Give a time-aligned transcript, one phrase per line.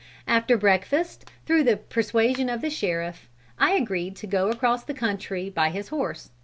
[0.27, 5.47] After breakfast, through the persuasion of the sheriff, I agreed to go across the country
[5.51, 6.31] by his house.